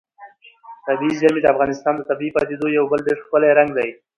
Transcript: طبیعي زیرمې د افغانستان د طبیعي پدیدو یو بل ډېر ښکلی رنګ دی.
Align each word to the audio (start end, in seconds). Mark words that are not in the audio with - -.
طبیعي 0.87 1.13
زیرمې 1.19 1.41
د 1.43 1.47
افغانستان 1.53 1.93
د 1.95 2.01
طبیعي 2.09 2.31
پدیدو 2.35 2.67
یو 2.77 2.85
بل 2.91 2.99
ډېر 3.07 3.17
ښکلی 3.23 3.49
رنګ 3.59 3.69
دی. 3.77 3.89